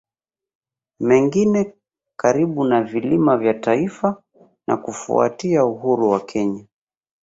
[0.99, 1.73] Mengine
[2.15, 4.23] karibu na Vilima vya Taita
[4.67, 6.65] na Kufuatia uhuru wa Kenya